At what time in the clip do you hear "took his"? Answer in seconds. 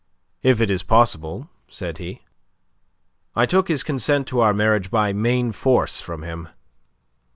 3.45-3.83